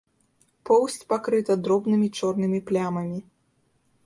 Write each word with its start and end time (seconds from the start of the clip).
Поўсць 0.69 1.05
пакрыта 1.13 1.57
дробнымі 1.67 2.07
чорнымі 2.21 2.63
плямамі. 2.71 3.19